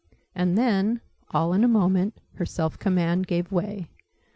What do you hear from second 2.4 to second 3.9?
self command gave way.